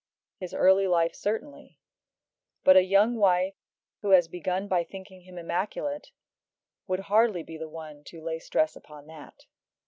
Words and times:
His 0.39 0.55
early 0.55 0.87
life, 0.87 1.13
certainly; 1.13 1.77
but 2.63 2.75
a 2.75 2.81
young 2.81 3.17
wife 3.17 3.53
who 4.01 4.09
has 4.09 4.27
begun 4.27 4.67
by 4.67 4.83
thinking 4.83 5.21
him 5.25 5.37
immaculate, 5.37 6.07
would 6.87 7.01
hardly 7.01 7.43
be 7.43 7.55
the 7.55 7.69
one 7.69 8.03
to 8.05 8.19
lay 8.19 8.39
stress 8.39 8.75
upon 8.75 9.05
that. 9.05 9.45